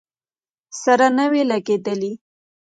سره 0.81 1.07
نه 1.17 1.25
وې 1.31 1.43
لګېدلې. 1.51 2.11